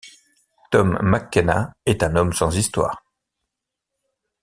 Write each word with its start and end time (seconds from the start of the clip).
Tom 0.71 0.97
McKenna 0.99 1.75
est 1.85 2.01
un 2.01 2.15
homme 2.15 2.33
sans 2.33 2.57
histoire. 2.57 3.03